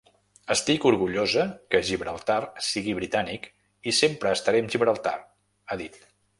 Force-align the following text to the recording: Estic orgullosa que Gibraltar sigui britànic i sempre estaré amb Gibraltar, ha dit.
Estic 0.53 0.85
orgullosa 0.91 1.43
que 1.75 1.81
Gibraltar 1.89 2.39
sigui 2.69 2.97
britànic 3.01 3.47
i 3.91 3.95
sempre 4.01 4.35
estaré 4.41 4.65
amb 4.65 4.77
Gibraltar, 4.77 5.17
ha 5.71 5.83
dit. 5.87 6.05